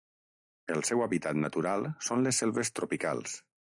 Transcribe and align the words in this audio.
El 0.75 0.79
seu 0.87 1.03
hàbitat 1.05 1.39
natural 1.43 1.85
són 2.07 2.25
les 2.29 2.41
selves 2.45 2.77
tropicals. 2.81 3.37